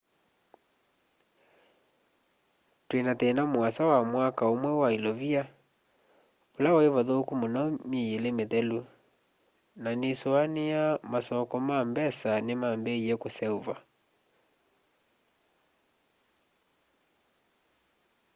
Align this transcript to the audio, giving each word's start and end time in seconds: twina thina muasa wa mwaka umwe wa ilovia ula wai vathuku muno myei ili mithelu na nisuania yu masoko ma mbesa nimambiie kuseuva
twina 2.87 3.13
thina 3.19 3.43
muasa 3.53 3.81
wa 3.91 3.99
mwaka 4.13 4.43
umwe 4.55 4.71
wa 4.81 4.89
ilovia 4.97 5.43
ula 6.57 6.69
wai 6.75 6.89
vathuku 6.95 7.31
muno 7.41 7.61
myei 7.89 8.09
ili 8.17 8.29
mithelu 8.37 8.79
na 9.83 9.89
nisuania 10.01 10.81
yu 10.93 10.99
masoko 11.11 11.55
ma 11.67 11.77
mbesa 11.89 12.31
nimambiie 12.45 13.15
kuseuva 13.21 13.75